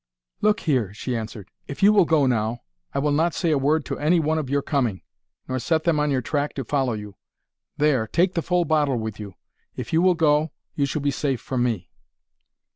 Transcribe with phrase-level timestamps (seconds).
[0.41, 1.51] "Look here," she answered.
[1.67, 2.61] "If you will go now,
[2.91, 5.03] I will not say a word to any one of your coming,
[5.47, 7.17] nor set them on your track to follow you.
[7.77, 9.35] There, take the full bottle with you.
[9.75, 11.91] If you will go, you shall be safe from me."